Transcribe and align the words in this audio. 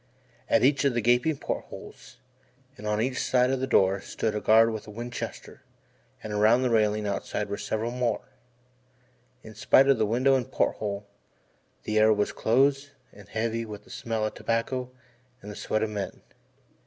At 0.49 0.63
each 0.63 0.83
of 0.83 0.95
the 0.95 1.01
gaping 1.01 1.37
port 1.37 1.65
holes, 1.65 2.17
and 2.75 2.87
on 2.87 2.99
each 2.99 3.19
side 3.21 3.51
of 3.51 3.59
the 3.59 3.67
door, 3.67 4.01
stood 4.01 4.33
a 4.33 4.41
guard 4.41 4.73
with 4.73 4.87
a 4.87 4.89
Winchester, 4.89 5.61
and 6.23 6.33
around 6.33 6.63
the 6.63 6.71
railing 6.71 7.05
outside 7.05 7.49
were 7.49 7.57
several 7.59 7.91
more. 7.91 8.21
In 9.43 9.53
spite 9.53 9.87
of 9.87 9.99
window 9.99 10.33
and 10.33 10.51
port 10.51 10.77
hole 10.77 11.05
the 11.83 11.99
air 11.99 12.11
was 12.11 12.31
close 12.31 12.89
and 13.13 13.29
heavy 13.29 13.63
with 13.63 13.83
the 13.83 13.91
smell 13.91 14.25
of 14.25 14.33
tobacco 14.33 14.89
and 15.39 15.51
the 15.51 15.55
sweat 15.55 15.83
of 15.83 15.91
men. 15.91 16.23